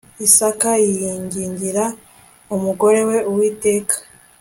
isaka 0.27 0.69
yingingira 0.87 1.83
umugore 2.55 2.99
we 3.09 3.17
uwiteka 3.29 3.95